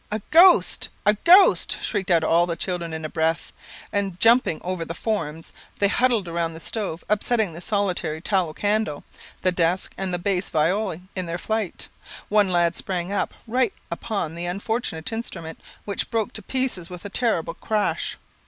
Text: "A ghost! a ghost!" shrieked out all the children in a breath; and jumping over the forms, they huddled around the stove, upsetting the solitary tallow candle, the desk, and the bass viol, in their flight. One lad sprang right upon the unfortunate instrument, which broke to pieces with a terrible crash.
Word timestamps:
"A 0.09 0.19
ghost! 0.31 0.89
a 1.05 1.13
ghost!" 1.13 1.77
shrieked 1.79 2.09
out 2.09 2.23
all 2.23 2.47
the 2.47 2.55
children 2.55 2.91
in 2.91 3.05
a 3.05 3.07
breath; 3.09 3.53
and 3.93 4.19
jumping 4.19 4.59
over 4.63 4.83
the 4.83 4.95
forms, 4.95 5.53
they 5.77 5.89
huddled 5.89 6.27
around 6.27 6.55
the 6.55 6.59
stove, 6.59 7.03
upsetting 7.07 7.53
the 7.53 7.61
solitary 7.61 8.19
tallow 8.19 8.51
candle, 8.51 9.03
the 9.43 9.51
desk, 9.51 9.93
and 9.99 10.11
the 10.11 10.17
bass 10.17 10.49
viol, 10.49 10.99
in 11.15 11.27
their 11.27 11.37
flight. 11.37 11.87
One 12.29 12.49
lad 12.49 12.75
sprang 12.75 13.13
right 13.45 13.73
upon 13.91 14.33
the 14.33 14.45
unfortunate 14.47 15.13
instrument, 15.13 15.59
which 15.85 16.09
broke 16.09 16.33
to 16.33 16.41
pieces 16.41 16.89
with 16.89 17.05
a 17.05 17.09
terrible 17.09 17.53
crash. 17.53 18.17